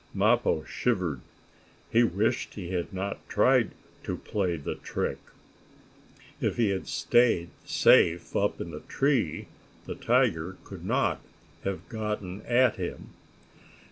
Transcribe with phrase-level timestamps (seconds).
[0.15, 1.21] Mappo shivered.
[1.91, 3.69] He wished he had not tried
[4.01, 5.19] to play the trick.
[6.41, 9.45] If he had stayed safe up in the tree,
[9.85, 11.21] the tiger could not
[11.65, 13.09] have gotten at him.